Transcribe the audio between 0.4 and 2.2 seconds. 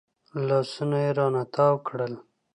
لاسونه يې رانه تاو کړل.